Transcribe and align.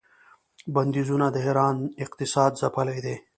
بندیزونو 0.73 1.27
د 1.33 1.37
ایران 1.47 1.77
اقتصاد 2.03 2.51
ځپلی 2.61 2.99
دی. 3.05 3.15